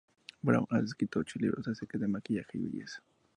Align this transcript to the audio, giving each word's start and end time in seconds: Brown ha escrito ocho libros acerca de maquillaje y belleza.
Brown 0.43 0.65
ha 0.71 0.79
escrito 0.79 1.19
ocho 1.19 1.37
libros 1.37 1.67
acerca 1.67 1.99
de 1.99 2.07
maquillaje 2.07 2.57
y 2.57 2.61
belleza. 2.61 3.03